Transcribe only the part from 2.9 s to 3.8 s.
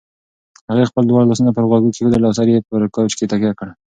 کوچ تکیه کړ.